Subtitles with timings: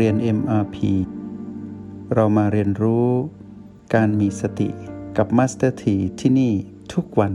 [0.00, 0.76] เรียน MRP
[2.14, 3.08] เรามาเรียนรู้
[3.94, 4.68] การมีสติ
[5.16, 6.52] กับ Master T ที่ที่นี่
[6.94, 7.34] ทุกวัน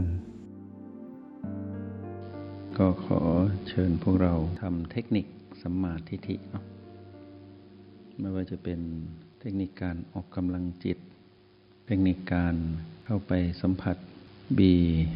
[2.78, 3.20] ก็ขอ
[3.68, 5.26] เชิญพวกเราทำเทคนิค
[5.62, 6.64] สัมมาทิฏฐิเนาะ
[8.18, 8.80] ไม่ว่าจะเป็น
[9.40, 10.98] เทคนิคการออกกำลังจิต
[11.86, 12.54] เทคนิคการ
[13.04, 13.96] เข้าไปสัมผัส
[14.58, 14.72] บี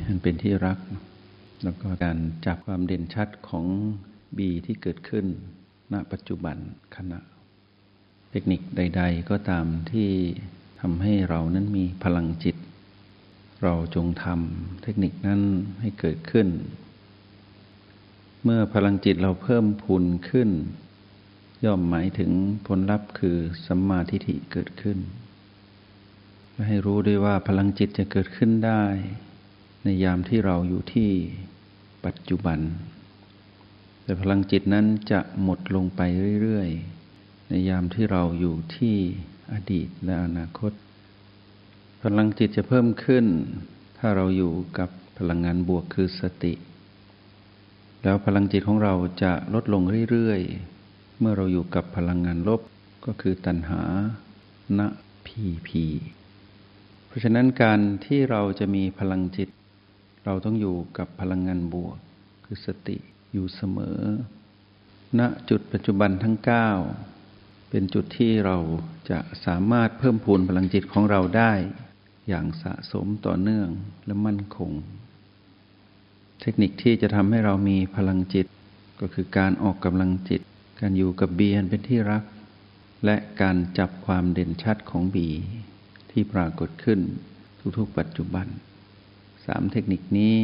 [0.06, 0.78] อันเป็นที่รัก
[1.64, 3.66] แล้วก็การจับความเด่นชัดของ
[4.38, 5.26] บีที่เกิดขึ้น
[5.92, 6.56] ณปัจจุบัน
[6.96, 7.20] ขณะ
[8.34, 10.10] ทคนิคใด ๆ ก็ตามที่
[10.80, 12.56] ทำให้เรานั้นมีพลังจิต
[13.62, 15.40] เราจงทำเทคนิคนั้น
[15.80, 16.48] ให้เกิดขึ้น
[18.44, 20.50] เมื่อพลังจิตเราเพิ่มพูนขึ้น
[21.64, 22.30] ย่อมหมายถึง
[22.66, 24.98] ผลลัพธ์คือสัมมาทิฏฐิเกิดขึ้น
[26.52, 28.82] และให้รู้ด้วยว่าพลังจิตจะเกิดขึ้นได้
[29.84, 31.10] ในยามที่เราอยู่ที่
[32.04, 32.58] ปัจจุบัน
[34.02, 36.00] แต่พลังจิตนั้นจะหมดลงไป
[36.42, 37.03] เรื่อย ๆ
[37.48, 38.97] ในยามที่เราอยู่ที่
[39.53, 40.73] อดีตและอนาคต
[42.03, 43.27] พลังจิตจะเพิ่มขึ้น
[43.98, 46.55] ถ้าเราอยู่กับพลังงานบวกคือสติ
[48.03, 52.61] แล้วพลังจิตของเราจะลดลงเรื่อยๆ เมื่อเราอยู่กับพลังงานลบ
[53.06, 53.83] ก็คือตัณหา
[54.78, 54.81] ณ
[55.27, 55.84] พีพี
[57.06, 59.48] เพราะฉะนั้นการที่เราจะมีพลังจิต
[60.25, 61.97] เราต้องอยู่กับพลังงานบวก
[62.45, 62.97] คือสติ
[63.33, 64.00] อยู่เสมอ
[65.19, 67.13] ณจุดปัจจุบันทั้ง 9
[67.77, 68.58] เป็นจุดที่เรา
[69.11, 71.53] จะสามารถเพิ่มพูนพลังจิตของเราได้
[72.28, 73.69] อย่างสะสมต่อเนื่อง
[74.06, 74.72] และมั่นคง
[76.41, 78.47] เทคนิคที่จะทำให้เรามีพลังจิต
[79.00, 80.41] ก็คือการออกกำลังจิต
[80.81, 82.25] การอยู่กับเบียนเป็นที่รัก
[83.05, 85.28] และการจับความเด่นชัดของบี
[86.11, 87.00] ที่ปรากฏขึ้น
[87.78, 88.47] ทุกๆ ปัจจุบัน
[89.47, 90.36] สามเทคนิคนี้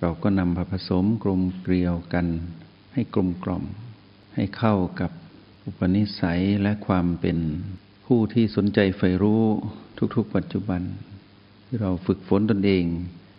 [0.00, 2.26] เราก็นำมาผสมกลมเกลียวกัน
[2.92, 3.64] ให้กลมกล่อม
[4.34, 5.12] ให้เข้ากับ
[5.70, 7.38] อุปนิสัยและความเป็น
[8.06, 9.44] ผู้ที่สนใจใฝ่รู้
[10.16, 10.82] ทุกๆ ปัจจุบัน
[11.64, 12.84] ที่เราฝึกฝนตนเอง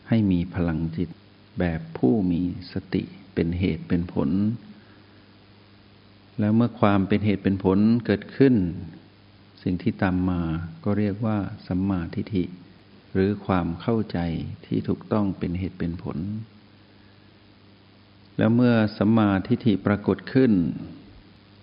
[0.09, 1.09] ให้มีพลังจิต
[1.59, 2.41] แบบผู้มี
[2.71, 3.03] สติ
[3.33, 4.29] เป็นเหตุเป็นผล
[6.39, 8.55] แล้วเมื่อความเป็นเหตุเป็นผลเกิดขึ้น
[9.63, 10.41] สิ่งที่ตามมา
[10.83, 11.37] ก็เรียกว่า
[11.67, 12.43] สัมมาทิฏฐิ
[13.13, 14.19] หรือความเข้าใจ
[14.65, 16.17] ที่ถูกต้องเป็นเหตุเป็นผล
[18.37, 20.53] แล้วเมื่อสัมมาทิฏฐิปรากฏขึ้น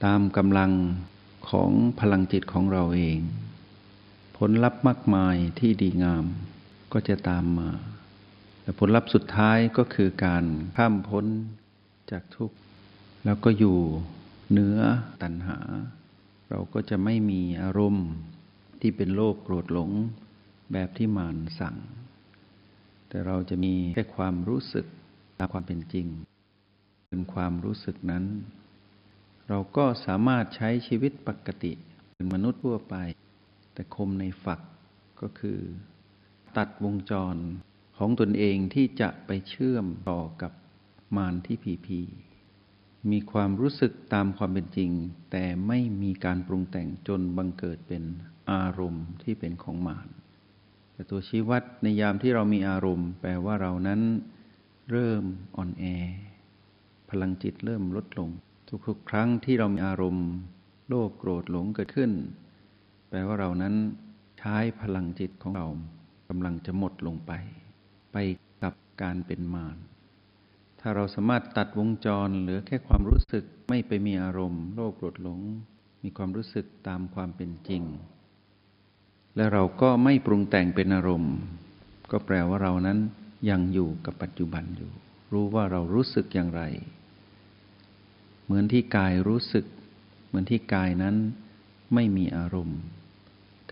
[0.04, 0.72] ตามกำลัง
[1.50, 1.70] ของ
[2.00, 3.18] พลังจิตของเราเอง
[4.36, 6.24] ผลลัพธ์มากมายที่ดีงาม
[6.92, 7.70] ก็จะตามมา
[8.62, 10.44] แต่ผลลัพธ์สุดท้ายก็คือการ
[10.76, 11.24] ข้ามพ้น
[12.10, 12.56] จากทุกข์
[13.24, 13.78] แล้วก็อยู่
[14.50, 14.78] เหนือ
[15.22, 15.58] ตัณหา
[16.50, 18.08] เราก็จะไม่มีอารมณ์
[18.80, 19.90] ที่เป็นโลภโกรธหลง
[20.72, 21.76] แบบที่มารสั่ง
[23.08, 24.86] แต่เราจะมีแค่ความรู้สึก
[25.38, 26.06] ตามความเป็นจริง
[27.10, 28.24] เป็นความรู้สึกนั้น
[29.48, 31.72] เราก็สามารถใช้ชีวิตปกติ
[32.14, 32.94] เป็นมนุษย์ทั่วไป
[33.72, 34.60] แต่คมในฝัก
[35.20, 35.60] ก็คือ
[36.56, 37.36] ตัดวงจร
[37.98, 40.52] ของตนเองที่จะไปเชื่อมต่อกับ
[41.16, 42.00] มารที่ผีผี
[43.10, 44.90] มีความรู้สึกตามความเป็นจริง
[45.30, 48.02] แต่ไม่มีการปรุงแต่งจนบังเกิดเป็น
[48.50, 50.08] อารมณ์ที่เป็นของมาร
[50.92, 54.00] แต่ตัวชี้วัดในยามที่เรามีอารมณ์ แปลว่าเรานั้น
[54.90, 55.24] เริ่ม
[55.56, 55.84] อ่อนแอ
[57.10, 58.30] พลังจิตเริ่มลดลง
[58.68, 60.28] ทุกๆครั้งที่เรามีอารมณ์
[60.88, 62.12] โลภโกรธหลงเกิดขึ้น
[63.08, 63.74] แปลว่าเรานั้น
[64.38, 65.66] ใช้พลังจิตของเรา
[66.28, 67.32] กำลังจะหมดลงไป
[68.12, 68.16] ไป
[68.62, 69.76] กับการเป็นมาร
[70.80, 75.40] ถ้าเราสามารถตัดวงจรเหลือแค่ความรู้สึกไม่ไปมีอารมณ์ โลภโกรธหลง
[76.02, 77.82] มีความรู้สึกตามความเป็นจริง
[79.36, 81.34] และเราก็ไม่ปรุงแต่งเป็นอารมณ์
[82.10, 82.98] ก็แปลว่าเรานั้น
[83.50, 84.92] ยังอยู่กับปัจจุบันอยู่
[85.32, 86.62] รู้ว่าเรารู้สึกอย่างไร
[88.46, 89.66] เหมือนที่กายรู้สึก
[90.26, 91.16] เหมือนที่กายนั้น
[91.94, 92.80] ไม่มีอารมณ์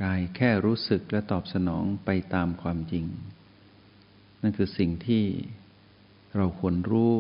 [0.02, 3.06] กายแค่รู้สึกและตอบสนองไปตามความจริง
[4.42, 5.24] นั่นคือสิ่งที่
[6.36, 7.15] เราควรรู้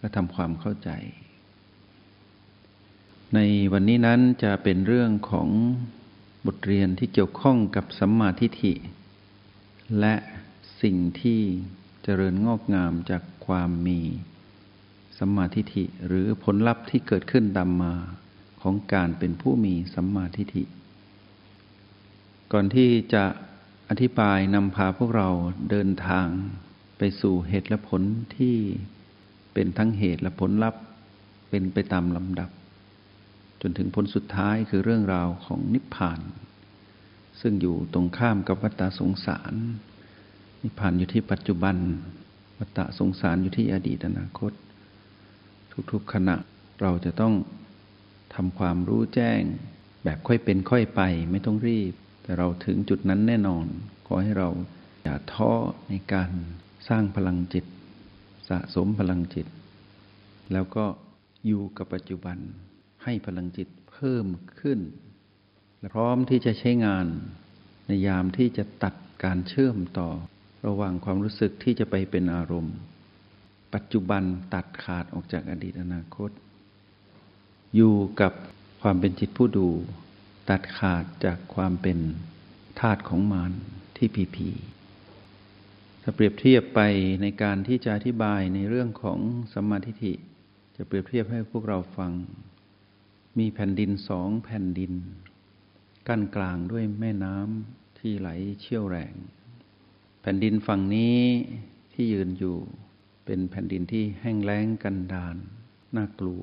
[0.00, 0.90] และทำความเข้าใจ
[3.34, 3.38] ใน
[3.72, 5.48] วันนี้นั้นจะเป็นเรื่องของ
[6.46, 8.74] บทเรียนที่เกี่ยวข้องกับสัมมาทิฏฐิ
[10.00, 10.14] และ
[10.82, 11.40] สิ่งที่
[12.02, 14.00] เจริญงอกงามจากความมี
[15.18, 17.94] สัมมาทิฏฐิหรือผลลัพธ์ที่เกิดขึ้นตามมา
[18.62, 20.64] ของการเป็นผู้มีสัมมาทิฏฐิ
[22.52, 23.24] ก่อนที่จะ
[23.88, 25.28] อธิบายนำพาพวกเรา
[25.70, 26.26] เดินทาง
[26.98, 28.02] ไปสู่เหตุและผล
[28.36, 28.56] ที่
[29.54, 30.82] เป็นทั้งเหตุและผลลัพธ์
[31.50, 32.50] เป็นไปตามลำดับ
[33.62, 36.20] จนถึงผลสุดท้ายคือเรื่องราวของนิพพาน
[37.40, 39.54] ซึ่งอยู่ตรงข้ามกับวัฏสงสาร
[40.62, 41.76] นิพพานอยู่ที่ปัจจุบัน
[42.58, 44.52] วัฏสงสารอยู่ที่อดีตอนาคต
[45.92, 46.36] ทุกๆขณะ
[46.82, 47.34] เราจะต้อง
[48.34, 49.42] ทำความรู้แจ้ง
[50.04, 51.92] แบบค่อยเป็นค่อยไปไม่ต้องรีบ
[52.22, 53.66] แต่เราถึงจุดนั้นแน่นอน
[54.06, 54.48] ขอให้เรา
[55.02, 55.52] อย่าท้อ
[55.88, 56.30] ในการ
[56.88, 57.64] สร้างพลังจิต
[58.48, 59.46] สะสมพลังจิต
[60.52, 60.84] แล้วก็
[61.46, 62.38] อยู่กับปัจจุบัน
[63.04, 64.26] ให้พลังจิตเพิ่ม
[64.60, 64.80] ขึ้น
[65.78, 67.06] และพร้อมที่จะใช้งาน
[67.86, 68.94] ในยามที่จะตัด
[69.24, 70.08] การเชื่อมต่อ
[70.66, 72.76] ระหว่างความรู้สึกที่จะไปเป็นอารมณ์
[73.74, 74.22] ปัจจุบัน
[74.54, 76.30] ตัดขาดออกจากอดีตอนาคต
[77.74, 78.32] อยู่กับ
[78.82, 79.68] ความเป็นจิตผู้ดู
[80.50, 81.98] ตัดขาดจากความเป็น
[82.80, 83.52] ธาตุของมาร
[83.96, 84.50] ที่พีพี
[86.02, 86.80] ถ้าเปรียบเทียบไป
[87.22, 89.18] ในการที่จะอธิบายในเรื่องของ
[89.52, 90.14] สัมมาทิฏฐิ
[90.76, 92.12] จะเปรียบเทียบให้พวกเราฟัง
[93.38, 94.92] มีแผ่นดินสองแผ่นดิน
[96.08, 98.28] กั้นกลางด้วยแม่น้ำที่ไหล
[98.60, 99.14] เชี่ยวแรง
[100.20, 101.20] แผ่นดินฝั่งนี้
[101.92, 102.56] ที่ยืนอยู่
[103.30, 105.36] เป็นแผ่นดินที่แห้งแล้งกันดาน
[105.96, 106.42] น่ากลัว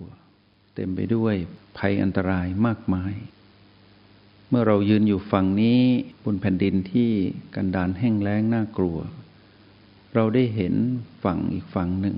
[0.75, 1.35] เต็มไปด้วย
[1.77, 3.13] ภัยอันตรายมากมาย
[4.49, 5.81] เมื่อเรายืนอยู่ฝั่งนี้
[6.23, 7.11] บนแผ่นดินที่
[7.55, 8.97] กันดานแห้งแล้งน่ากลัว
[10.15, 10.73] เราได้เห็น
[11.23, 12.17] ฝั่งอีกฝั่งหนึ่ง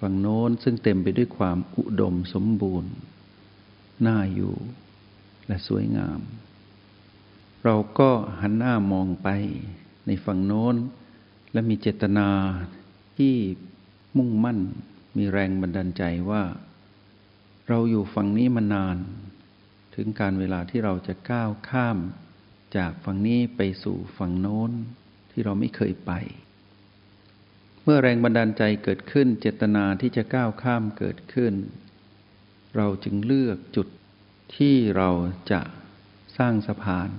[0.00, 2.92] ฝั่งโน้นซึ่งเต็มไปด้วยความอุดมสมบูรณ์
[4.06, 4.54] น่าอยู่
[5.46, 6.20] และสวยงาม
[7.64, 8.10] เราก็
[8.40, 9.28] หันหน้ามองไป
[10.06, 10.76] ในฝั่งโน้น
[11.52, 12.28] และมีเจตนา
[13.20, 13.38] ที่
[14.18, 14.60] มุ่งมั่น
[15.16, 16.44] มีแรงบันดาลใจว่า
[17.68, 18.96] เราอยู่ฝั่งนี้มานาน
[19.94, 21.98] ถึงการเวลาที่เราจะก้าวข้าม
[22.76, 24.70] จากฝั่งนี้ไปสู่ฝั่งโน้น
[25.30, 26.12] ที่เราไม่เคยไป
[27.82, 31.54] เมื่อแรงบันดาลใจเกิดขึ้นเจตนาที่จะก้าวข้ามเกิดขึ้น
[32.76, 33.88] เราจึงเลือกจุด
[34.56, 35.10] ที่เรา
[35.52, 35.60] จะ
[36.36, 37.10] สร้างสะพาน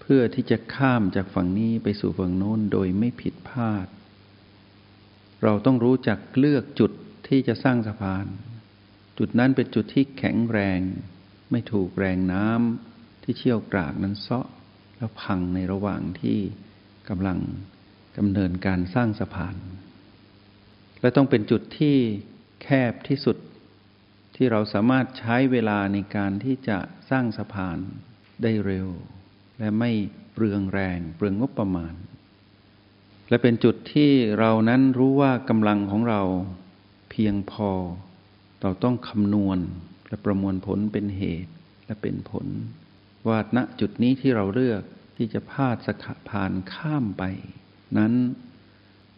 [0.00, 3.86] เพื่อที่จะข้ามจากฝั่งนี้ไปสู่ฝั่งโน้นโดยไม่ผิดพลาด
[5.42, 6.92] เราต้องรู้จักเลือกจุด
[7.28, 8.26] ที่จะสร้างสะพาน
[9.18, 10.80] จุดนั้นเป็นจุดที่แข็งแรง
[11.50, 14.46] ไม่ถูกแรงน้ำที่เชี่ยวกรากนั้นเซาะ
[14.96, 16.38] แล้วพังในระหว่างที่
[17.08, 17.38] กำลัง
[18.18, 19.56] ดำเนินการสร้างสะพาน
[21.00, 21.96] และต้องเป็นจุดที่
[22.62, 23.36] แคบที่สุด
[24.36, 26.78] ที่เราสามารถใช้เวลาในการที่จะ
[27.10, 27.78] สร้างสะพาน
[28.42, 28.88] ได้เร็ว
[29.58, 29.90] และไม่
[30.32, 31.94] เปลืองแรงเปลืองงบประมาณ
[33.28, 36.22] และเป็นจุดที่เรานั้นรู้ว่ากำลังของเรา
[37.10, 37.70] เพียงพอ
[38.62, 39.58] เราต้องคำนวณ
[40.08, 41.52] และประมวลผลเป็นเหตุ
[41.86, 42.46] และเป็นผล
[43.28, 44.82] ว่าณจุดนี้ที่เราเลือก
[45.16, 45.94] ที่จะพาดสะ
[46.28, 47.22] พานข้ามไป
[47.98, 48.12] นั้น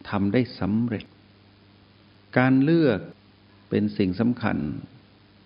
[0.09, 1.05] ทำได้สำเร็จ
[2.37, 2.99] การเลือก
[3.69, 4.57] เป็นสิ่งสำคัญ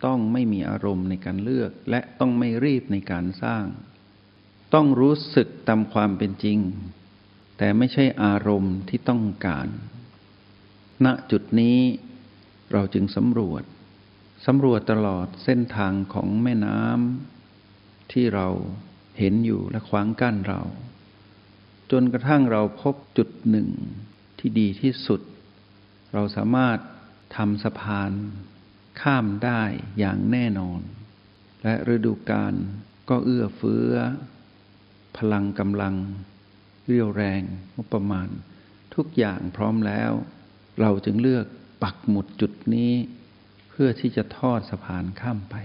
[0.06, 3.66] ต้องไม่มีอารมณ์ในการเลือกและต้องไม่รีบในการสร้าง
[4.74, 6.60] ต้องรู้สึกตามความเป็นจริง
[7.58, 9.68] แต่ไม่ใช่อารมณ์ที่ต้องการ
[11.06, 11.80] ณจุดนี้
[12.72, 13.64] เราจึงสำรวจ
[14.46, 18.48] สำรวจตลอดเส้นทางของแม่น้ำที่เรา
[19.20, 20.62] เห็นอยู่และขวางกั้นเรา
[21.92, 23.70] จนกระทั่งเราพบจุดหนึ่ง
[24.40, 25.22] ที่ดีที่สุด
[26.14, 26.78] เราสามารถ
[27.36, 28.12] ทำสะพาน
[29.02, 29.62] ข้ามได้
[30.00, 30.82] อย่างแน่นอน
[31.64, 32.54] และฤดูกาล
[33.10, 33.94] ก็เอื้อเฟื้อ
[35.18, 35.96] พลังกำลัง
[36.86, 37.42] เรี่ยวแรง
[37.76, 38.28] งบประมาณ
[38.96, 40.12] ทุกอย่างพร้อมแล้ว
[40.82, 41.46] เราจึงเลือก
[41.84, 42.94] ปักหมุดจุดนี้
[43.70, 45.56] เพื่อที่จะทอดสะพานข้ามไป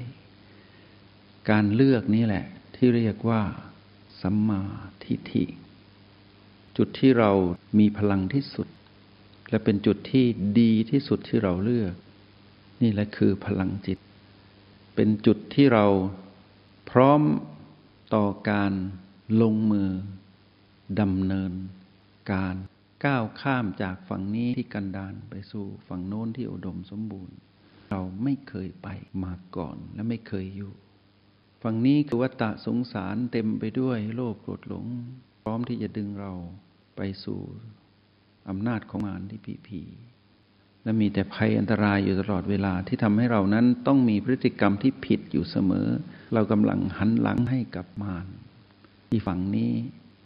[1.51, 2.45] การเลือกนี้แหละ
[2.77, 3.43] ที่เรียกว่า
[4.21, 4.61] สัมมา
[5.05, 5.45] ทิฏฐิ
[6.77, 7.31] จุดที่เรา
[7.79, 8.69] มีพลังที่สุด
[9.51, 10.25] และเป็นจุดที่
[10.61, 11.95] ดีที่สุดที่เราเลือก
[12.83, 13.99] นี่แหละคือพลังจิต
[14.95, 15.87] เป็นจุดที่เรา
[16.91, 17.21] พร้อม
[18.15, 18.73] ต่อการ
[19.43, 19.89] ลงมือ
[21.01, 21.53] ดำเนิน
[22.33, 22.57] การ
[23.05, 27.37] ก้าวข้ามจากฝั่งนี้ที่กันดานไปสู่ฝั่งโน้นที่อุดมสมบูรณ์
[27.91, 28.89] เราไม่เคยไป
[29.25, 30.73] มาก่อนและไม่เคยอยู่
[31.63, 34.87] ฝั่งนี้คือวัฏสงสารเต็มไปด้วยโลภโกรธหลง
[35.43, 36.33] พร้อมที่จะดึงเรา
[36.97, 37.41] ไปสู่
[38.49, 39.83] อำนาจของมารที่ผีผี
[40.83, 45.89] และมีแต่ภัยอันตรายอยู่ตลอดเวลาที่ทำให้เรานั้นต้องมีพฤติกรรมที่ผิดอยู่เสมอ
[46.35, 48.27] เรากำลังหันหลังให้กับมาร
[49.11, 49.73] ที่ฝั่งนี้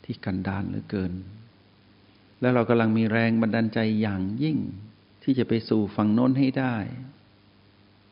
[0.04, 1.12] ที่กันดานเหลือเกิน
[2.40, 4.58] แล้วเรากำลังมีแรงบันดาลใจอย่างยิ่ง
[5.22, 6.76] ที่จะไปสู่ฝั่งโน้นให้ได้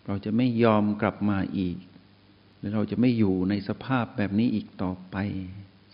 [0.06, 1.76] เราจะไม่ยอมกลับมาอีก
[2.60, 5.16] และเราจะไม่อยู่ในสภาพแบบนี้อีกต่อไป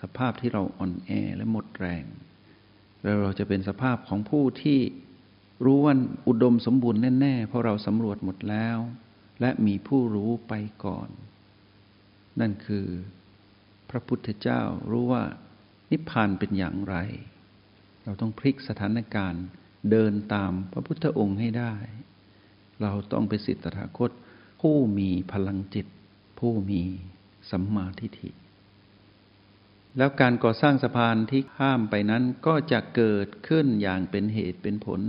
[0.03, 2.05] สภาพที่เราอ่อนแอและหมดแรง
[3.03, 4.81] แล้วเราจะเป็นสภาพของผู้ที่
[5.65, 5.95] รู้ว่า
[6.29, 8.79] อุดมสมบูรณ์แน่ๆ เพราะเราสำรวจหมดแล้ว
[9.41, 11.09] และมีผู้รู้ไปก่อน
[12.41, 12.87] นั่นคือ
[13.91, 15.25] พระพุทธเจ้ารู้ว่า
[15.91, 16.97] นิพพานเป็นอย่างไร
[18.05, 19.45] เราต้องพลิกสถานการณ์
[19.91, 21.75] เดินตามพระพุทธองค์ให้ได้
[22.83, 24.11] เราต้องไปสิทธถาคต
[24.61, 25.87] ผู้มีพลังจิต
[26.39, 26.83] ผู้มี
[27.51, 28.31] สัมมาทิฏฐิ
[29.97, 35.01] แล้วการก่อสร้างสะพานที่ข้ามไปนั้นก็จะเกิดขึ้นอย่างเป็นเหตุเป็นผล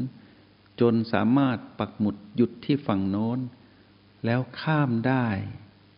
[0.81, 3.39] จนสามารถปักหมุดหยุดที่ฝั่งโน้น
[4.25, 5.27] แล้วข้ามได้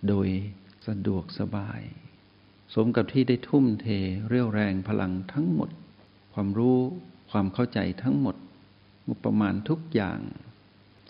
[0.07, 0.27] โดย
[0.87, 1.81] สะดวกสบาย
[2.73, 3.87] สมกับที่ได้ทุ่มเท
[4.27, 5.69] เรี่ยวแรงพลังทั้งหมด
[6.33, 6.79] ความรู้
[7.31, 8.35] ความเข้าใจทั้งหมด
[9.07, 10.19] งบประมาณทุกอย่าง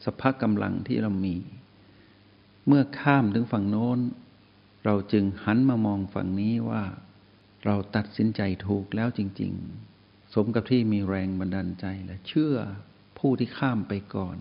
[0.06, 1.36] สภาพกำลังที่เรามี
[2.68, 4.00] เมื่อข้ามถึงฝั่งโน้น
[4.86, 6.84] เราจึงหันมามองฝั่งนี้ว่า
[7.66, 9.54] เราตัดสินใจถูกแล้วจริง
[9.94, 12.56] ๆ สมกับที่มีแรงบันดาลใจและเชื่อ
[13.18, 14.38] ผู้ที่ข้ามไปก่อน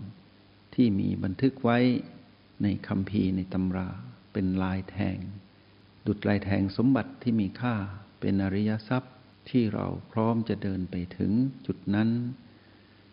[0.73, 1.79] ที่มีบันทึกไว้
[2.63, 3.89] ในคำพีในตำรา
[4.33, 5.17] เป็นลายแทง
[6.07, 7.75] ดุดลายแทงสมบัติที่มีค่า
[8.19, 9.13] เป็นอริยทรัพย์
[9.49, 11.31] ที่เราพร้อมจะเดินไปถึง
[11.65, 12.09] จุดนั้น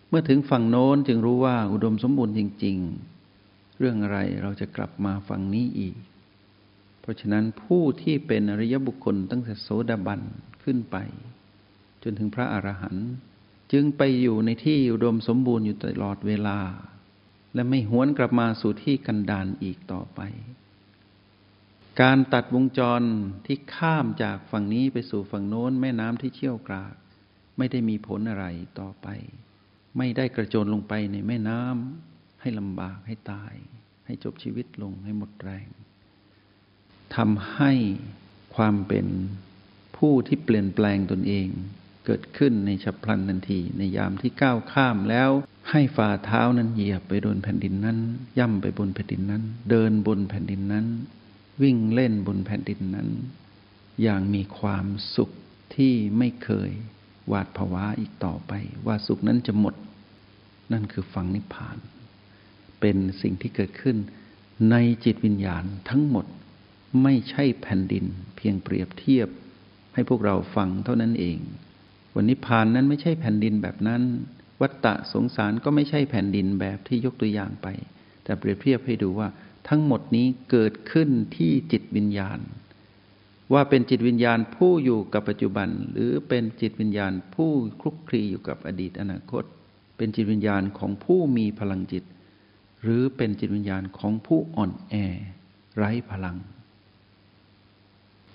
[0.09, 2.77] เมื่อถึงฝั่งโน้นจึงรู้ว่าอุดมสมบูรณ์จริง
[3.29, 5.97] ๆ เรื่องอะไรเราจะกลับมาฝั่งนี้อีก
[7.01, 10.21] เพราะฉะนั้นผู้ที่เป็นอริยบุคคลตั้งแต่โสดาบัน
[10.63, 10.97] ขึ้นไป
[12.03, 13.09] จนถึงพระอรหันต์
[13.73, 16.59] จึงไปอยู่ในที่อุดมสมบูรณ์อยู่ตลอดเวลา
[17.55, 20.21] และไม่หวนกลับมาสู่ที่กันดานอีกต่อไป
[22.03, 23.03] การตัดวงจร
[23.47, 26.95] ที่ข้ามจากฝั่งนี้ไปสู่ฝั่งโน้น แม่น้ำที่เชี่ยวกราก
[27.59, 28.47] ไม่ได้มีผลอะไร
[28.81, 29.09] ต่อไป
[29.99, 33.55] ไม่ได้กระโจนลงไปในแม่น้ำให้ลำบากให้ตาย
[34.07, 35.67] ให้จบชีวิตลงให้หมดแรง
[37.17, 37.73] ทำให้
[38.57, 39.07] ความเป็น
[39.97, 41.49] ผู้ที่เปลี่ยนแปลงตนเอง
[42.07, 45.31] เกิดขึ้นในฉับพลันทันที ในยามที่ก้าวข้ามแล้ว
[45.71, 47.99] ให้ฝ่าเท้านั้นเหยียบไปบนแผ่นดินนั้น
[48.39, 50.87] ย่ำไปบนแผ่นดินนั้น เดินบนแผ่นดินนั้น
[51.63, 53.09] วิ่งเล่นบนแผ่นดินนั้น
[54.03, 54.87] อย่างมีความ
[55.17, 55.31] สุข
[55.75, 56.71] ที่ไม่เคย
[57.29, 58.53] หวาดผวาอีกต่อไป
[58.87, 59.75] ว่าสุขนั้นจะหมด
[60.73, 61.77] นั่นคือฝังนิพพาน
[62.81, 63.97] เป็นสิ่งที่เกิดขึ้น
[64.71, 66.27] ในจิตวิญญาณทั้งหมด
[67.03, 68.05] ไม่ใช่แผ่นดิน
[68.37, 69.29] เพียงเปรียบเทียบ
[69.95, 71.39] ให้พวกเราฟังเท่านั้นเอง
[72.15, 74.03] วันนิพพานนั้นไม่ใช่แผ่นดินแบบนั้น
[74.61, 77.67] วัตตะสงสารก็ไม่ใช่แผ่นดินแบบที่ยกตัวอย่างไป
[78.25, 79.29] แต่เปรียบเทียบให้ดูว่า
[79.69, 82.39] ทั้งหมดนี้เกิดขึ้นที่จิตวิญญาณ
[83.53, 89.45] ว่าเป็นจิตวิญญาณผู้อยู่กับปัจจุบัน หรือเป็นจิตวิญญาณผู้คลุกคลีอยู่กับอดีตอนาคต
[89.97, 92.05] เป็นจิตวิญญาณของผู้มีพลังจิต
[92.83, 94.95] หรือเป็นจิตวิญญาณของผู้อ่อนแอ
[95.77, 96.37] ไร้พลัง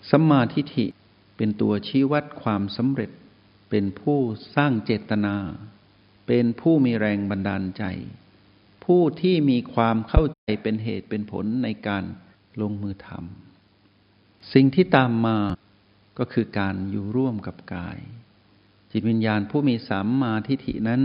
[0.09, 0.85] สัมมาทิฏฐิ
[1.37, 3.11] เป็นตัวชี้วัดความสำเร็จ
[3.69, 4.19] เป็นผู้
[4.55, 5.35] สร้างเจตนา
[6.27, 7.83] เป็นผู้มีแรงบันดาลใจ
[8.85, 12.03] ผู้ที่มีความเข้าใจเป็นเหตุเป็นผลในการ
[12.61, 15.37] ลงมือทำสิ่งที่ตามมา
[16.19, 17.97] ก็คือการอยู่ร่วมกับกาย
[18.91, 21.03] จิตวิญญาณผู้มีสัมมาทิฏฐินั้น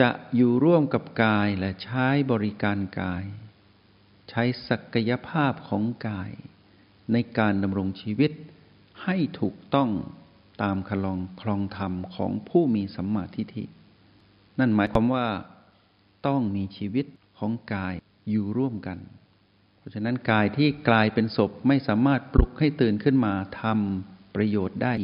[0.00, 3.24] จะอยู่ร่วมกับกายและใช้บริการกาย
[4.30, 6.30] ใช้ศักยภาพของกาย
[7.12, 8.32] ในการดำรงชีวิต
[9.02, 9.90] ให้ถูกต้อง
[10.62, 13.64] ตามคลองคลองธรรมของผู้มีสัมมาทิฏฐิ
[14.58, 15.26] นั่นหมายความว่า
[16.26, 17.06] ต้องมีชีวิต
[17.38, 17.94] ของกาย
[18.30, 18.98] อยู่ร่วมกัน
[19.78, 24.94] เพราะฉะนั้นกายที่กลายเป็นศพไม่สามารถปลุกให้ตื่นขึ้นมาทำประโยชน์ได้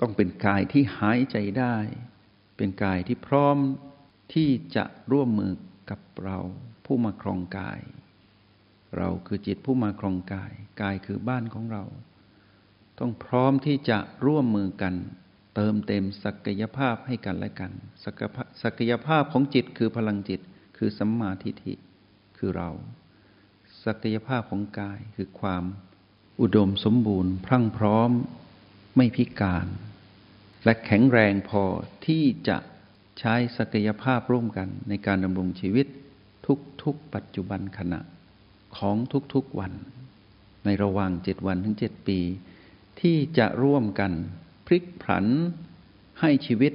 [0.00, 1.76] ต้องเป็นกายที่หายใจได้
[2.56, 3.56] เป็นกายที่พร้อม
[4.34, 5.52] ที่จะร่วมมือ
[5.90, 6.38] กับเรา
[6.84, 7.80] ผู้มาครองกาย
[8.96, 11.84] เราคือจิตผู้มาครองกาย กายคือบ้านของเรา
[12.98, 14.94] ต้องพร้อมที่จะร่วมมือกัน
[15.54, 17.72] เติมเต็มศักยภาพให้กันและกัน
[18.04, 20.40] ศักยภ ศักยภาพของจิตคือพลังจิต
[20.76, 21.74] คือสัมมาทิฏฐิ
[22.36, 22.70] คือเรา
[23.84, 25.64] ศักยภาพของกายคือความ
[26.40, 28.10] อุดมสมบูรณ์ พรั่งพร้อม
[28.96, 29.66] ไม่พิการ
[30.64, 31.64] และแข็งแรงพอ
[32.06, 32.58] ที่จะ
[33.18, 35.86] ใช้ศักยภาพร่วมกันในการดำรงชีวิต
[36.82, 38.00] ทุกๆปัจจุบันขณะ
[38.76, 38.96] ของ
[39.34, 39.72] ทุกๆวัน
[40.64, 42.18] ในระหว่างเจ็ดวันถึงเจ็ดปี
[43.00, 44.12] ที่จะร่วมกัน
[44.66, 45.24] พลิกผัน
[46.20, 46.72] ให้ชีวิต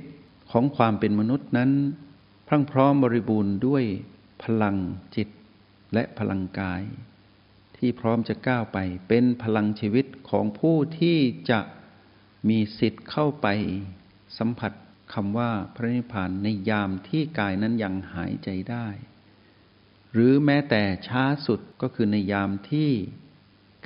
[0.51, 1.71] ของความเป็นมนุษย์นั้น
[2.47, 3.83] พรั่งพร้อมบริบูรณ์ด้วย
[4.43, 4.77] พลัง
[5.15, 5.29] จิต
[5.93, 6.81] และพลังกาย
[7.77, 8.77] ที่พร้อมจะก้าวไป
[9.07, 11.17] เป็นพลังชีวิตของผู้ที่
[11.49, 11.59] จะ
[12.49, 13.47] มีสิทธิ์เข้าไป
[14.37, 14.71] สัมผัส
[15.13, 18.87] คำว่าพระนิพพานในยามที่กายนั้นยังหายใจได้
[20.11, 22.89] หรือแม้แต่ช้าสุดก็คือในยามที่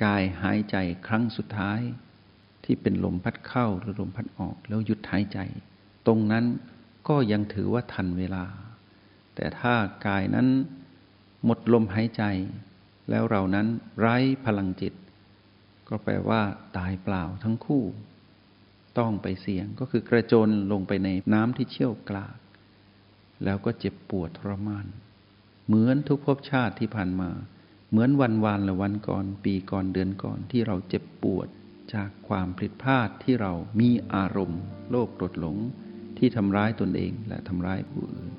[0.04, 0.76] กายหายใจ
[1.06, 1.80] ครั้งสุดท้าย
[2.64, 5.38] ที่เป็นลมพัดเข้าหรือลมพัดออกแล้วหยุดหายใจ
[6.06, 6.44] ตรงนั้น
[7.08, 8.44] ก็ยังถือว่าทันเวลา
[9.34, 9.74] แต่ถ้า
[10.06, 10.48] กายนั้น
[11.44, 12.22] หมดลมหายใจ
[13.10, 13.66] แล้วเรานั้น
[14.00, 14.94] ไร้พลังจิต
[15.88, 16.42] ก็แปลว่า
[16.76, 17.84] ตายเปล่าทั้งคู่
[18.98, 22.36] ต้องไปเสี่ยงก็คือกระโจนลงไปในน้ำที่เชี่ยวกลาก
[23.44, 24.86] แล้วก็เจ็บปวดทรมาน
[25.66, 27.30] เหมือนทุกภพชาติที่ผ่านมา
[27.90, 31.48] เหมือนวันวานละวันก่อนปีก่อนเดือนก่อนที่เราเจ็บปวด
[31.94, 35.56] จากความผิดพลาดที่เรามีอารมณ์ โลภโกรธหลง
[36.24, 38.32] ที่ทำร้ายตนเองและทำร้ายผู้อื่น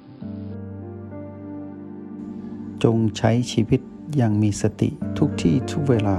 [2.83, 3.81] จงใช้ชีวิต
[4.17, 6.17] อย่างมีสติทุกที่ทุกเวลา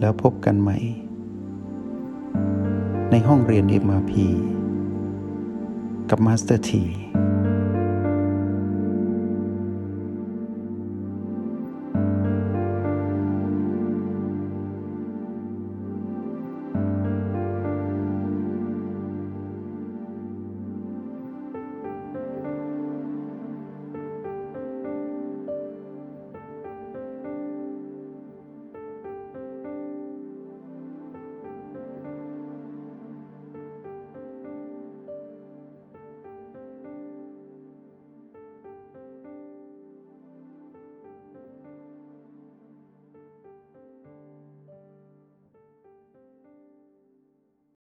[0.00, 0.78] แล้วพบกันใหม่
[3.10, 4.12] ในห้องเรียน MRP
[6.10, 6.82] กับมาสเตอร์ที